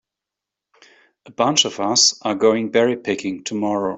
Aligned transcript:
A 1.27 1.31
bunch 1.31 1.65
of 1.65 1.79
us 1.79 2.19
are 2.23 2.33
going 2.33 2.71
berry 2.71 2.95
picking 2.97 3.43
tomorrow. 3.43 3.89